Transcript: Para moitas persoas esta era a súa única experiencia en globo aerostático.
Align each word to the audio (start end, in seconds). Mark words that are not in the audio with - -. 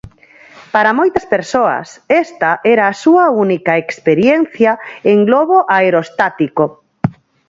Para 0.73 0.95
moitas 0.99 1.25
persoas 1.33 1.87
esta 2.23 2.51
era 2.73 2.83
a 2.87 2.97
súa 3.03 3.25
única 3.45 3.73
experiencia 3.83 4.71
en 5.11 5.17
globo 5.27 5.57
aerostático. 5.77 6.63